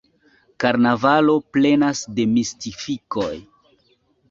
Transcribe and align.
Karnavalo 0.63 1.35
plenas 1.59 2.03
de 2.17 2.27
mistifikoj. 2.33 3.31